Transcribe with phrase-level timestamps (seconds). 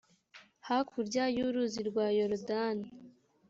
[0.67, 2.87] hakurya y’uruzi rwa yorodani